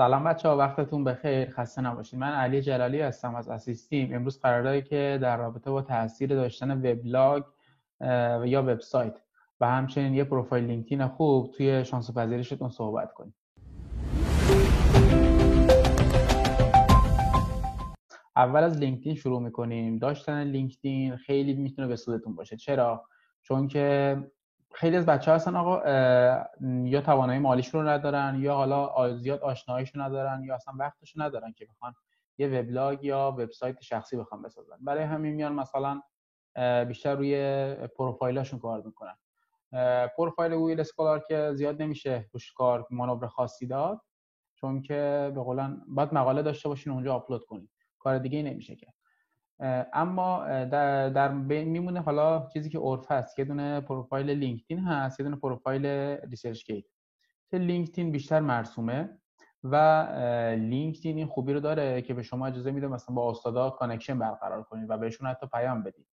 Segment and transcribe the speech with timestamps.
[0.00, 1.50] سلام بچه ها وقتتون بخیر.
[1.50, 2.18] خسته نباشید.
[2.18, 7.42] من علی جلالی هستم از اسیستیم امروز قراره که در رابطه با تاثیر داشتن وبلاگ
[8.44, 9.20] یا وبسایت
[9.60, 13.34] و همچنین یه پروفایل لینکدین خوب توی شانس پذیرشتون صحبت کنیم.
[18.36, 19.98] اول از لینکدین شروع می‌کنیم.
[19.98, 22.56] داشتن لینکدین خیلی می‌تونه به سودتون باشه.
[22.56, 23.04] چرا؟
[23.42, 24.16] چون که
[24.74, 25.76] خیلی از بچه هستن آقا
[26.84, 31.66] یا توانایی مالیشون رو ندارن یا حالا زیاد آشناییشون ندارن یا اصلا وقتشون ندارن که
[31.66, 31.94] بخوان
[32.38, 34.76] یه وبلاگ یا وبسایت شخصی بخوان بسازن.
[34.80, 36.00] برای همین میان مثلا
[36.88, 39.16] بیشتر روی پروفایلاشون کار می‌کنن.
[40.16, 44.00] پروفایل ویل اسکولار که زیاد نمیشه روش کار مانور خاصی داد
[44.54, 48.94] چون که به قولن باید مقاله داشته باشین اونجا آپلود کنید کار دیگه نمیشه کرد
[49.92, 55.24] اما در, در میمونه حالا چیزی که عرف هست یه دونه پروفایل لینکدین هست یه
[55.24, 55.86] دونه پروفایل
[56.30, 56.84] ResearchGate.
[57.50, 59.18] که LinkedIn بیشتر مرسومه
[59.64, 59.76] و
[60.58, 64.62] LinkedIn این خوبی رو داره که به شما اجازه میده مثلا با استادا connection برقرار
[64.62, 66.06] کنید و بهشون حتی پیام بدید.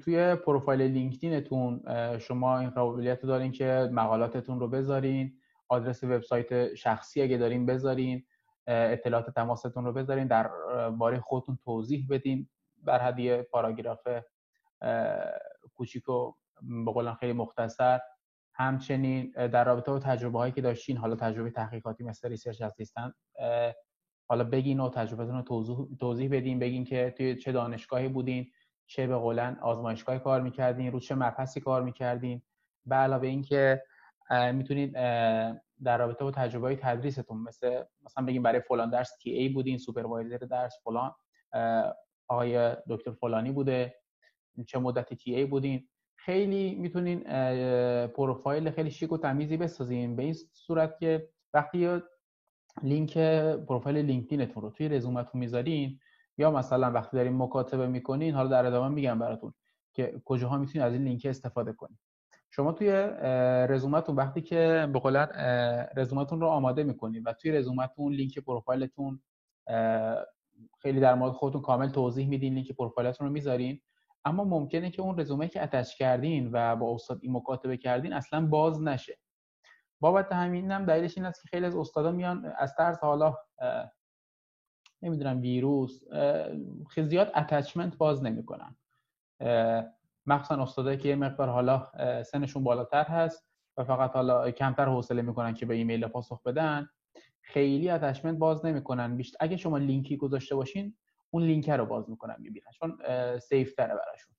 [0.00, 1.82] توی پروفایل LinkedInتون
[2.18, 8.24] شما این قابلیت دارین که مقالاتتون رو بذارین آدرس وبسایت شخصی اگه دارین بذارین
[8.66, 10.50] اطلاعات تماستون رو بذارین در
[10.90, 12.48] باره خودتون توضیح بدین.
[12.82, 14.08] در حد یه پاراگراف
[15.74, 16.32] کوچیک و
[16.94, 18.00] به خیلی مختصر.
[18.54, 23.14] همچنین در رابطه با تجربه هایی که داشتین حالا تجربه تحقیقاتی مثل research assistant
[24.28, 28.50] حالا بگین و تجربتون رو توضیح, توضیح بدین بگین که توی چه دانشگاهی بودین
[28.86, 32.42] چه به قولن آزمایشگاهی کار می‌کردین رو چه مبحثی کار می‌کردین.
[32.86, 33.82] به علاوه اینکه
[34.30, 34.92] می‌تونید
[35.84, 40.36] در رابطه با تجربه های تدریستون مثل مثلا بگیم برای فلان درس TA بودین supervisor
[40.36, 41.12] درس فلان
[42.28, 43.94] آقای دکتر فلانی بوده
[44.66, 45.88] چه مدت TA بودین.
[46.16, 47.20] خیلی می‌تونین
[48.06, 50.16] پروفایل خیلی شیک و تمیزی بسازین.
[50.16, 52.00] به این صورت که وقتی
[52.82, 53.18] لینک
[53.68, 55.98] پروفایل لینکدینتون رو توی رزومتون می‌ذارین
[56.38, 59.54] یا مثلا وقتی دارین مکاتبه می‌کنین حالا در ادامه میگم براتون
[59.92, 61.98] که کجاها می‌تونید از این لینک استفاده کنین.
[62.56, 62.90] شما توی
[63.68, 65.28] رزومتون وقتی که به قولن
[65.96, 69.22] رزومتون رو آماده می‌کنید و توی رزومتون لینک پروفایلتون
[70.82, 73.80] خیلی در مورد خودتون کامل توضیح میدین لینک پروفایلتون رو می‌ذارین.
[74.24, 78.46] اما ممکنه که اون رزومه که attach کردین و با استاد این مکاتبه کردین اصلا
[78.46, 79.18] باز نشه.
[80.00, 83.34] بابت همین هم دلیلش این است که خیلی از استادا میان از ترس حالا
[85.02, 86.02] نمی‌دونم ویروس
[86.96, 88.76] زیاد attachment باز نمی‌کنن.
[90.26, 91.90] مخصوصا استادایی که یه مقدار حالا
[92.22, 96.88] سنشون بالاتر هست و فقط حالا کمتر حوصله می‌کنن که به ایمیل پاسخ بدن
[97.40, 99.16] خیلی attachment باز نمی‌کنن.
[99.16, 100.96] بیشتر اگه شما لینکی گذاشته باشین
[101.30, 102.98] اون لینک رو باز می‌کنن می‌بینن چون
[103.38, 104.34] safe تره براشون.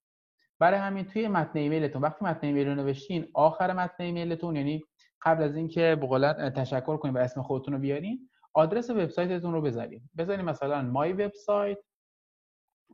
[0.60, 4.84] برای همین توی متن ایمیلتون وقتی متن ایمیل رو نوشتین آخر متن ایمیلتون یعنی
[5.22, 10.10] قبل از اینکه به تشکر کنین و اسم خودتون رو بیارین آدرس وبسایتتون رو بذارین.
[10.18, 11.78] بذارین مثلا my website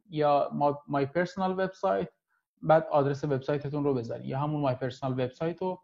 [0.10, 0.50] یا
[0.88, 2.10] my personal website
[2.64, 4.30] بعد آدرس وبسایتتون رو بذارین.
[4.30, 5.82] یا همون my personal website رو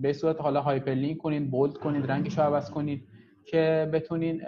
[0.00, 3.08] به صورت حالا hyperlink کنین bold کنید رنگش رو عوض کنید
[3.44, 4.46] که بتونین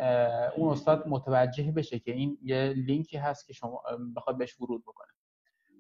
[0.57, 3.83] اون استاد متوجه بشه که این یه لینکی هست که شما
[4.17, 5.09] بخواد بهش ورود بکنه.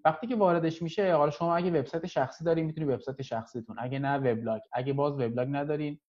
[0.05, 3.77] وقتی که واردش میشه حالا شما اگه وبسایت شخصی دارین می‌تونید وبسایت شخصیتون.
[3.79, 4.61] اگه نه وبلاگ.
[4.73, 6.01] اگه باز وبلاگ ندارین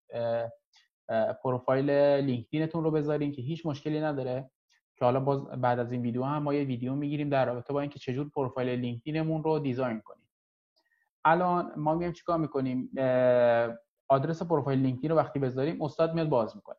[1.44, 1.90] پروفایل
[2.25, 4.50] لینکدینتون رو بذارین که هیچ مشکلی نداره.
[4.97, 7.81] که حالا باز بعد از این ویدیو هم ما یه ویدیو می‌گیریم در رابطه با
[7.81, 10.30] اینکه چجور پروفایل لینکدینمون رو design کنیم.
[11.25, 12.91] الان ما میایم چیکار می‌کنیم؟
[14.08, 16.78] آدرس پروفایل لینکدین رو وقتی بذاریم استاد میاد باز می‌کنه.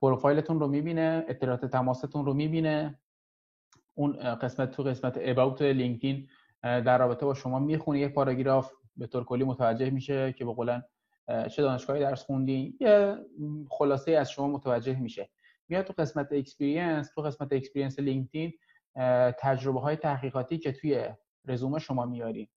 [0.00, 2.98] پروفایلتون رو می‌بینه اطلاعات تماستون رو می‌بینه.
[3.94, 6.28] اون قسمت تو قسمت about لینکدین
[6.62, 7.98] در رابطه با شما می‌خونه.
[7.98, 10.82] یه پاراگراف به طور کلی متوجه میشه که به قولن
[11.28, 12.76] چه دانشگاهی درس خوندین.
[12.80, 13.16] یه
[13.70, 15.30] خلاصه از شما متوجه میشه.
[15.72, 18.52] میاد تو قسمت experience تو قسمت experience لینکدین
[19.38, 21.08] تجربه های تحقیقاتی که توی
[21.44, 22.48] رزومه شما میارین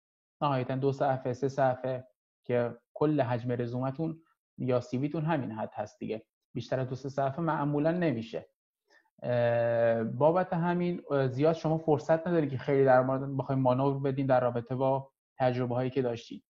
[0.42, 2.08] نهایتا دو صفحه سه صفحه
[2.44, 4.22] که کل حجم رزومتون
[4.58, 6.26] یا سیویتون همین حد هست دیگه.
[6.54, 8.50] بیشتر از دو سه صفحه معمولا نمیشه.
[10.14, 14.76] بابت همین زیاد شما فرصت نداری که خیلی در مورد بخواید مانور بدین در رابطه
[14.76, 16.44] با تجربه هایی که داشتید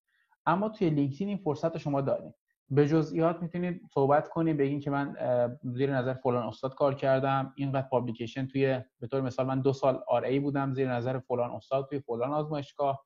[0.46, 2.36] اما توی لینکدین این فرصت شما دارید
[2.70, 5.16] به جزئیات می‌تونید صحبت کنید بگین که من
[5.64, 7.54] زیر نظر فلان استاد کار کردم.
[7.56, 11.90] اینقدر publication توی به طور مثال من دو سال RA بودم زیر نظر فلان استاد
[11.90, 13.06] توی فلان آزمایشگاه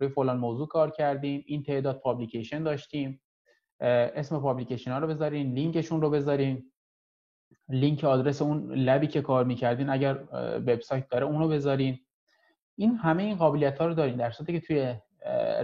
[0.00, 1.42] روی فلان موضوع کار کردیم.
[1.46, 3.20] این تعداد publication داشتیم.
[3.80, 6.72] اسم publication ها رو بذارین لینکشون رو بذارین.
[7.68, 10.14] لینک آدرس اون lab ی که کار می‌کردین اگر
[10.66, 11.98] وبسایت داره اونو بذارین.
[12.76, 14.94] این همه این قابلیت ها رو دارین در صورتی که توی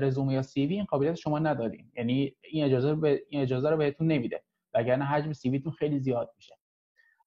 [0.01, 1.93] رزومه یا CV این قابلیت شما ندارین.
[1.97, 4.43] یعنی این اجازه رو به این اجازه رو بهتون نمیده.
[4.75, 6.59] وگرنه حجم CV تون خیلی زیاد میشه.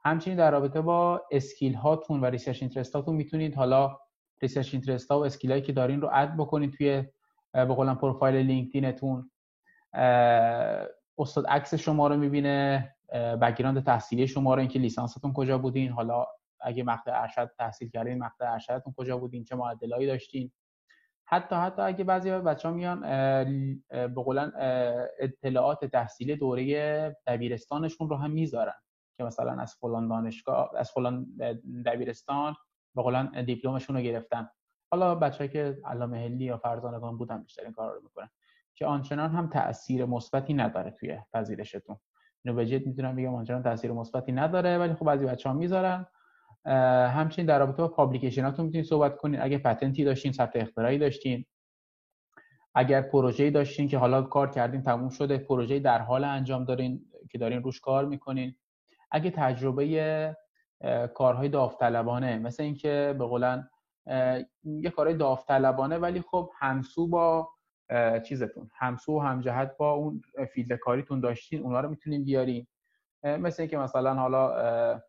[0.03, 3.97] همچنین در رابطه با skill هاتون و research interest هاتون می‌تونید حالا
[4.41, 7.03] research interest ها و skill هایی که دارین رو add بکنید توی
[7.53, 9.31] به قولم پروفایل لینکدینتون.
[11.17, 12.95] استاد عکس شما رو می‌بینه.
[13.41, 15.91] background تحصیلی شما رو اینکه لیسانستون کجا بودین.
[15.91, 16.25] حالا
[16.61, 20.51] اگه مقطع ارشد تحصیل کردین مقطع ارشدتون کجا بودین؟ چه معدلایی داشتین؟
[21.29, 23.01] حتی حتی اگه بعضی بچه ها میان
[23.89, 24.51] به قولن
[25.19, 28.73] اطلاعات تحصیلی دوره دبیرستانشون رو هم می‌ذارن.
[29.17, 31.25] که مثلا از فلان دانشگاه از فلان
[31.85, 32.55] دبیرستان
[32.95, 34.49] به قولن دیپلمشون رو گرفتن.
[34.91, 38.29] حالا بچه که علامه هلی یا فرزانگان بودن بیشتر این کار رو می‌کنن.
[38.75, 41.97] که آنچنان هم تاثیر مثبتی نداره توی پذیرشتون.
[42.45, 46.05] اینو به جد می‌تونم بگم آنچنان تاثیر مثبتی نداره ولی خب بعضی بچه ها می‌ذارن.
[46.65, 49.39] همچنین در رابطه با پابلیکیشناتون می‌تونید صحبت کنید.
[49.43, 51.45] اگه پتنتی داشتین ثبت اختراعی داشتین.
[52.75, 57.37] اگر پروژه‌ای داشتین که حالا کار کردین تموم شده پروژه در حال انجام دارین که
[57.37, 58.55] دارین روش کار می‌کنین.
[59.11, 60.35] اگه تجربه
[61.13, 63.69] کارهای داوطلبانه مثل اینکه به قولن
[64.63, 67.49] یه کارهای داوطلبانه ولی خب همسو با
[68.25, 70.21] چیزتون همسو و همجهت با اون
[70.53, 72.67] field کاریتون داشتین اونا رو می‌تونین بیارین.
[73.23, 75.01] مثل اینکه مثلا حالا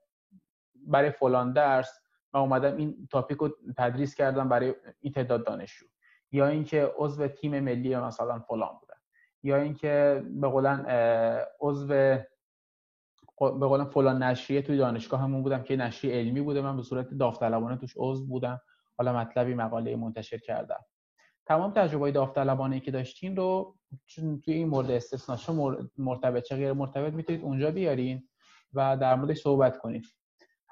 [0.91, 2.01] برای فلان درس
[2.35, 5.87] من اومدم این topic رو تدریس کردم برای این تعداد دانشجو.
[6.33, 8.95] یا اینکه عضو تیم ملی مثلا فلان بودن.
[9.43, 10.87] یا اینکه به قولن
[11.61, 12.27] عضو به
[13.41, 16.61] قولن فلان نشریه توی دانشگاه همون بودم که نشریه علمی بوده.
[16.61, 18.61] من به صورت داوطلبانه توش عضو بودم.
[18.99, 20.85] حالا مطلبی مقاله منتشر کردم.
[21.47, 23.77] تمام تجربه داوطلبانه که داشتین رو
[24.17, 25.53] توی این مورد استثنا چه
[25.99, 28.29] مرتبط چه غیر مرتبط می‌تونید اونجا بیارین
[28.73, 30.05] و در موردش صحبت کنید.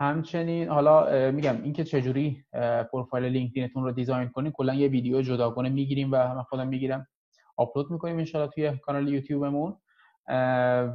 [0.01, 2.45] همچنین حالا میگم اینکه چجوری
[2.93, 7.07] پروفایل لینکدینتون رو design کنین کلا یه ویدیو جداگانه می‌گیریم و من خودم می‌گیرم
[7.57, 9.77] آپلود می‌کنیم ان توی کانال یوتیوبمون.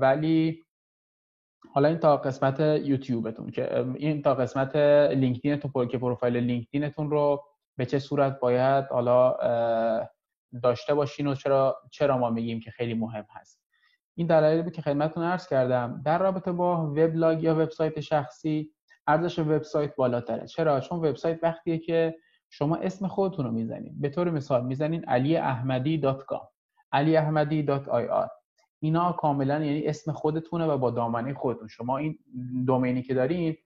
[0.02, 0.64] ولی
[1.74, 4.76] حالا این تا قسمت یوتیوبتون که این تا قسمت
[5.16, 7.44] لینکدینتون که پروفایل لینکدینتون رو
[7.78, 9.38] به چه صورت باید حالا
[10.64, 13.64] داشته باشین و چرا چرا ما میگیم که خیلی مهم هست.
[14.16, 16.02] این دلایلی که خدمتتون عرض کردم.
[16.06, 18.72] در رابطه با وبلاگ یا وبسایت شخصی
[19.08, 20.48] ارزش وبسایت بالاتره.
[20.48, 22.16] چرا؟ چون وبسایت وقتیه که
[22.50, 26.48] شما اسم خودتون رو می‌زنید به طور مثال می‌زنین alieahmadi.com
[26.96, 28.30] alieahmadi.ir
[28.80, 31.68] اینا کاملا یعنی اسم خودتونه و با دامنه خودتون.
[31.68, 32.20] شما این
[32.68, 33.58] دومینی که دارین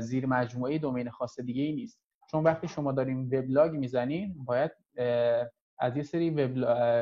[0.00, 2.00] زیر مجموعه دومین خاص دیگه ای نیست.
[2.30, 4.70] چون وقتی شما دارین وبلاگ می‌زنین باید
[5.78, 6.30] از یه سری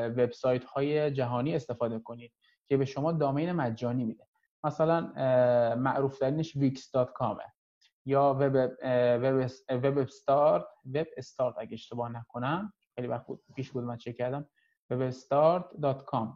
[0.09, 2.31] وبسایت های جهانی استفاده کنید
[2.67, 4.26] که به شما دامین مجانی میده.
[4.67, 5.01] مثلا
[5.75, 7.37] معروف ترینش wix.com
[8.05, 9.37] یا وب وب
[9.83, 10.65] وب استارت
[10.95, 13.25] وب استارت اگه اشتباه نکنم خیلی وقت
[13.55, 14.49] پیش بود من چک کردم
[14.93, 16.27] webstart.com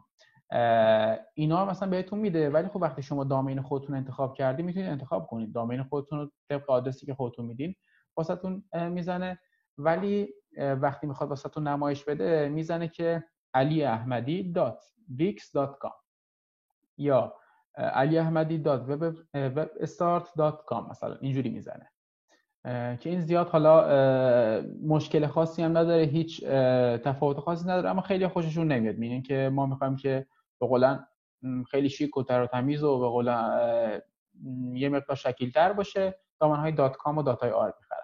[1.34, 5.54] اینا مثلا بهتون میده ولی خب وقتی شما دامین خودتون انتخاب کردی می‌تونید انتخاب کنید.
[5.54, 7.74] دامین خودتون رو طبق آدرسی که خودتون میدین
[8.16, 9.38] واسهتون می‌زنه.
[9.78, 13.24] ولی وقتی می‌خواد واسهتون نمایش بده می‌زنه که
[13.54, 14.52] علی احمدی
[16.98, 17.34] یا
[17.74, 18.82] علی احمدی دات
[20.90, 21.90] مثلا اینجوری می‌زنه.
[22.96, 26.44] که این زیاد حالا مشکل خاصی هم نداره هیچ
[27.04, 28.96] تفاوت خاصی نداره اما خیلی خوششون نمیاد.
[28.96, 30.26] میگن که ما می‌خوایم که
[30.60, 31.06] به قولن
[31.70, 34.00] خیلی شیک و تر و تمیز و به قولن
[34.72, 38.02] یه مقدار شکیلتر باشه دامنه های dot com و dot ir می‌خرن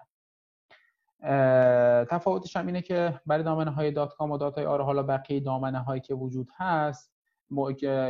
[2.04, 5.78] تفاوتش هم اینه که برای دامنه های dot com و dot ir حالا بقیه دامنه
[5.78, 7.17] هایی که وجود هست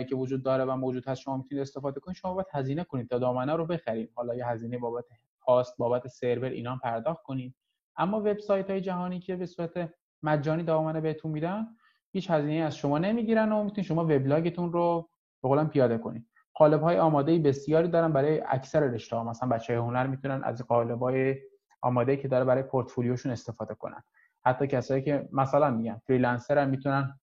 [0.09, 2.17] که وجود داره و موجود هست شما می‌تونید استفاده کنید.
[2.17, 4.13] شما باید هزینه کنید تا دامنه رو بخرید.
[4.15, 5.05] حالا یه هزینه بابت
[5.49, 7.55] host بابت سرور اینا پرداخت کنید.
[7.97, 9.91] اما وبسایت های جهانی که به صورت
[10.23, 11.67] مجانی دامنه بهتون میدن
[12.13, 15.09] هیچ هزینه از شما نمی‌گیرن و می‌تونید شما وبلاگتون رو
[15.43, 16.27] به قولم پیاده کنید.
[16.55, 19.25] قالب های آماده بسیاری دارن برای اکثر رشته ها.
[19.25, 21.37] مثلا بچه هنر می‌تونن از قالب های
[21.83, 24.03] آماده که داره برای پورتفولیوشون استفاده کنن.
[24.45, 27.21] حتی کسایی که مثلا میگن فریلنسر هم می‌تونن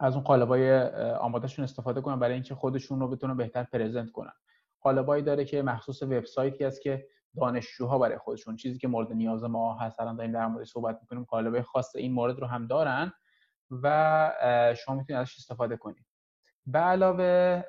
[0.00, 0.80] از اون قالبای
[1.12, 4.32] آمادهشون استفاده کنن برای اینکه خودشون رو بتونن بهتر پرزنت کنن.
[4.80, 9.78] قالبایی داره که مخصوص وبسایتی است که دانشجوها برای خودشون چیزی که مورد نیاز ما
[9.78, 10.00] هست.
[10.00, 11.24] الان داریم در مورد صحبت می‌کنیم.
[11.24, 13.12] قالبای خاص این مورد رو هم دارن
[13.70, 16.06] و شما می‌تونید ازش استفاده کنید.
[16.66, 17.62] به علاوه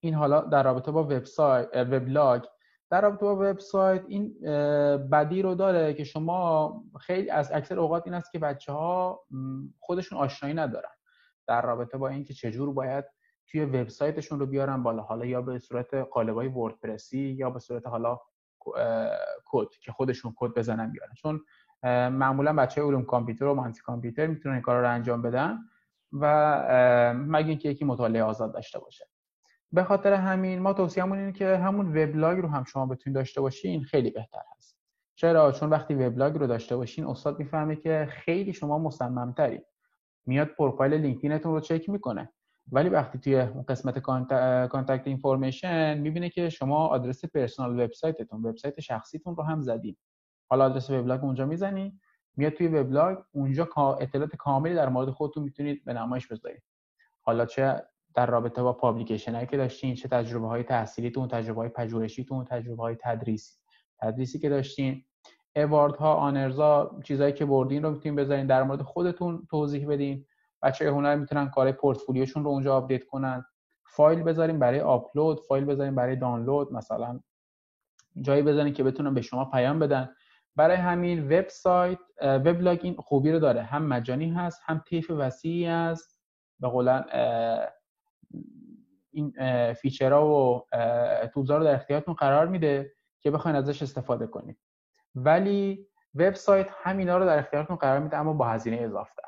[0.00, 2.44] این حالا در رابطه با وبسایت وبلاگ
[2.92, 4.34] در رابطه با وبسایت این
[5.10, 9.24] بدی رو داره که شما خیلی از اکثر اوقات این است که بچه ها
[9.78, 10.90] خودشون آشنایی ندارن
[11.46, 13.04] در رابطه با اینکه چجور باید
[13.46, 15.02] توی وبسایتشون رو بیارن بالا.
[15.02, 18.20] حالا یا به صورت قالبای وردپرسی یا به صورت حالا
[19.44, 21.14] کد که خودشون کد بزنن بیارن.
[21.14, 21.40] چون
[22.12, 25.58] معمولا بچه علوم کامپیوتر و مهندسی کامپیوتر می‌تونن این کار رو انجام بدن
[26.12, 29.11] و مگه اینکه یکی مطالعه آزاد داشته باشه.
[29.72, 33.84] به خاطر همین ما توصیهمون اینه که همون وبلاگ رو هم شما بتونید داشته باشین
[33.84, 34.76] خیلی بهتر هست.
[35.14, 39.62] چرا؟ چون وقتی وبلاگ رو داشته باشین استاد می‌فهمه که خیلی شما مصممتری
[40.26, 42.32] میاد پروفایل لینکدینتون رو چک می‌کنه.
[42.72, 43.98] ولی وقتی توی قسمت
[44.68, 49.96] contact information می‌بینه که شما آدرس personal website تون وبسایت شخصیتون رو هم زدین.
[50.50, 52.00] حالا آدرس وبلاگ اونجا می‌زنی
[52.36, 53.68] میاد توی وبلاگ اونجا
[54.00, 56.62] اطلاعات کاملی در مورد خودتون می‌تونید به نمایش بذارید.
[57.20, 57.82] حالا چه
[58.14, 62.82] در رابطه با publication هایی که داشتین چه تجربه های تحصیلیتون تجربه های پژوهشیتون تجربه
[62.82, 63.58] های تدریسی.
[64.00, 65.04] تدریسی که داشتین.
[65.56, 70.26] award ها honors ا چیزایی که بردین رو می‌تونین بذارین در مورد خودتون توضیح بدین.
[70.62, 73.44] بچه هنر می‌تونن کار پورتفولیوشون رو اونجا update کنن.
[73.84, 77.20] فایل بذاریم برای آپلود فایل بذاریم برای دانلود مثلا
[78.20, 80.14] جایی بزنین که بتونن به شما پیام بدن.
[80.56, 83.62] برای همین وبسایت وبلاگ این خوبی رو داره.
[83.62, 86.22] هم مجانی هست هم طیف وسیعی است
[86.60, 87.04] به قولاً
[89.12, 89.34] این
[89.72, 90.66] feature ها و
[91.34, 94.58] tool ها رو در اختیارتون قرار میده که بخواین ازش استفاده کنید
[95.14, 99.22] ولی وبسایت همینا رو در اختیارتون قرار میده اما با هزینه اضافه.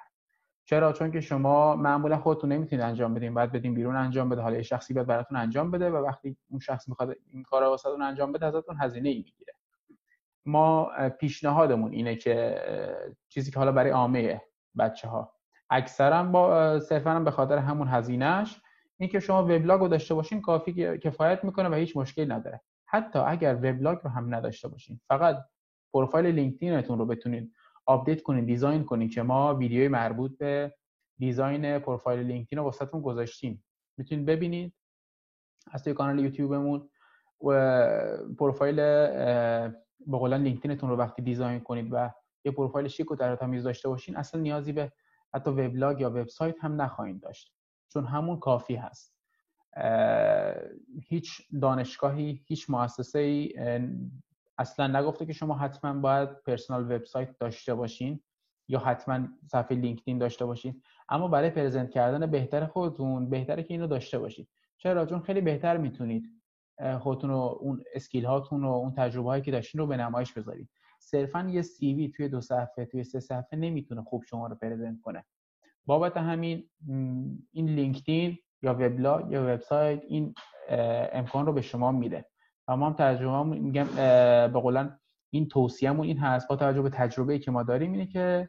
[0.65, 4.63] چرا؟ چون که شما معمولا خودتون نمی‌تونید انجام بدین بعد بدین بیرون انجام بده حالا
[4.63, 8.33] شخصی باید براتون انجام بده و وقتی اون شخص می‌خواد این کار رو واسهتون انجام
[8.33, 9.55] بده ازتون هزینه ای می‌گیره.
[10.47, 12.63] ما پیشنهادمون اینه که
[13.29, 14.43] چیزی که حالا برای عامه
[14.79, 15.35] بچه ها
[15.71, 18.61] اکثرا با صرفا به خاطر همون هزینهش
[19.01, 22.61] این که شما وبلاگ رو داشته باشین کافی کفایت می‌کنه و هیچ مشکلی نداره.
[22.87, 25.37] حتی اگر وبلاگ رو هم نداشته باشین فقط
[25.93, 27.53] پروفایل لینکدینتون رو بتونید
[27.87, 30.75] update کنین design کنین که ما ویدیوی مربوط به
[31.19, 33.65] design پروفایل لینکدین رو واسهتون گذاشتیم.
[33.99, 34.75] می‌تونید ببینید
[35.71, 36.91] از توی کانال یوتیوبمون
[37.45, 37.51] و
[38.39, 38.77] پروفایل
[40.07, 42.11] به قولاً لینکدینتون رو وقتی design کنید و
[42.45, 44.93] یه پروفایل شیک و تمیز داشته باشین اصلا نیازی به
[45.35, 47.54] حتی وبلاگ یا وبسایت هم نخواهید داشت.
[47.95, 49.15] چون همون کافی هست.
[51.09, 53.55] هیچ دانشگاهی هیچ مؤسسه ای
[54.59, 58.21] اصلا نگفته که شما حتما باید personal website داشته باشین
[58.69, 60.83] یا حتما صفحه لینکدین داشته باشین.
[61.09, 64.49] اما برای present کردن بهتر خودتون بهتره که اینو داشته باشید
[64.79, 66.31] چرا؟ چون خیلی بهتر می‌تونید
[66.99, 70.71] خودتون رو اون skill هاتون و اون تجربه هایی که داشتین رو به نمایش بذارید
[70.99, 75.25] صرفا یه CV توی دو صفحه توی سه صفحه نمی‌تونه خوب شما رو present کنه.
[75.87, 76.71] بابت همین
[77.53, 80.35] این لینکدین یا وبلاگ یا وبسایت این
[81.13, 82.25] امکان رو به شما میده.
[82.69, 83.87] و ما هم تجربه میگم
[84.53, 84.99] به قولاً
[85.31, 88.49] این توصیهمون این هست با توجه به تجربه که ما داریم اینه که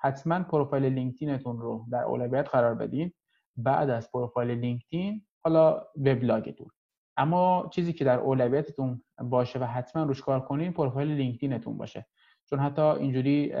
[0.00, 3.12] حتما پروفایل لینکدینتون رو در اولویت قرار بدین.
[3.56, 6.68] بعد از پروفایل لینکدین حالا وبلاگتون
[7.16, 12.06] اما چیزی که در اولویتتون باشه و حتما روش کار کنین پروفایل لینکدینتون باشه.
[12.50, 13.52] چون حتی اینجوری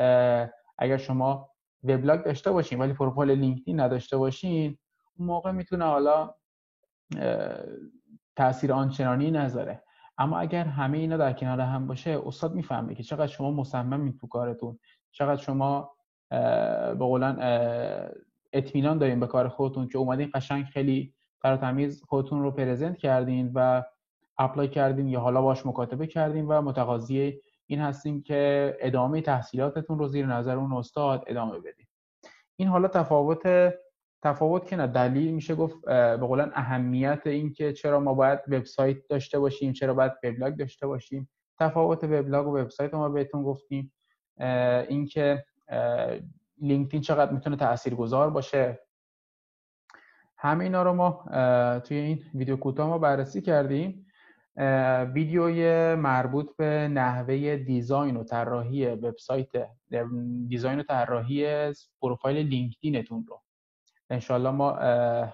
[0.78, 1.51] اگر شما
[1.84, 4.78] وبلاگ داشته باشین ولی پروفایل لینکدین نداشته باشین
[5.18, 6.34] اون موقع می‌تونه حالا
[8.36, 9.82] تاثیر آنچنانی نذاره.
[10.18, 14.26] اما اگر همه اینا در کنار هم باشه استاد می‌فهمه که چقدر شما مصممین تو
[14.26, 14.78] کارتون
[15.12, 15.90] چقدر شما
[16.30, 17.36] به قولن
[18.52, 23.52] اطمینان دارین به کار خودتون که اومدین قشنگ خیلی تر تمیز خودتون رو پرزنت کردین
[23.54, 23.82] و
[24.38, 27.40] اپلای کردین یا حالا باش مکاتبه کردین و متقاضی
[27.72, 31.86] این هستیم که ادامه تحصیلاتتون رو زیر نظر اون استاد ادامه بدین
[32.56, 33.72] این حالا تفاوت
[34.22, 38.96] تفاوت که نه دلیل میشه گفت به قولن اهمیت این که چرا ما باید وبسایت
[39.08, 41.30] داشته باشیم چرا باید وبلاگ داشته باشیم.
[41.60, 43.92] تفاوت وبلاگ و وبسایت ما بهتون گفتیم.
[44.88, 45.44] اینکه
[46.60, 48.80] لینکدین چقدر می‌تونه تاثیرگذار باشه.
[50.36, 51.24] همه اینا رو ما
[51.84, 54.06] توی این ویدیو کوتاه ما بررسی کردیم.
[55.14, 59.48] ویدیوی مربوط به نحوه design و طراحی وبسایت
[60.48, 63.42] design و طراحی پروفایل لینکدینتون رو.
[64.10, 64.70] انشالله ما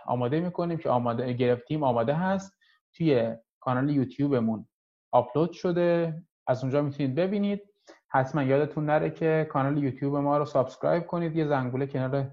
[0.06, 2.58] آماده می‌کنیم که آماده گرفتیم آماده هست
[2.92, 4.68] توی کانال یوتیوبمون
[5.10, 6.22] آپلود شده.
[6.46, 7.60] از اونجا می‌تونید ببینید.
[8.08, 11.36] حتما یادتون نره که کانال یوتیوب ما رو subscribe کنید.
[11.36, 12.30] یه زنگوله کنار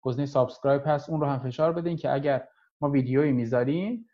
[0.00, 1.10] گزینه subscribe هست.
[1.10, 2.48] اون رو هم فشار بدین که اگر
[2.80, 4.06] ما ویدیویی می‌ذاریم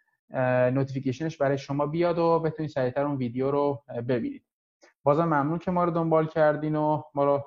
[0.74, 4.44] notification ش برای شما بیاد و بتونید سریعتر اون ویدیو رو ببینید.
[5.02, 7.44] بازم ممنون که ما رو دنبال کردین و ما رو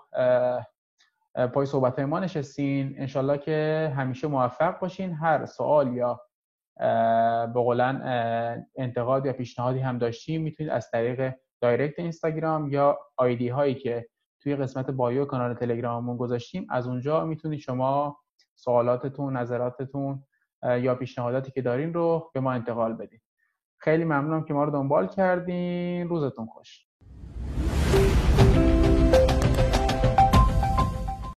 [1.54, 2.96] پای صحبت ما نشستین.
[2.98, 5.14] انشالله که همیشه موفق باشین.
[5.14, 6.22] هر سوال یا
[7.46, 8.02] به قولاً
[8.76, 14.08] انتقاد یا پیشنهادی هم داشتیم می‌تونید از طریق direct اینستاگرام یا ID هایی که
[14.42, 18.18] توی قسمت بایو کانال تلگراممون گذاشتیم از اونجا می‌تونید شما
[18.56, 20.24] سوالاتتون نظراتتون
[20.64, 23.20] یا پیشنهاداتی که دارین رو به ما انتقال بدین.
[23.78, 26.10] خیلی ممنونم که ما رو دنبال کردین.
[26.10, 26.88] روزتون خوش.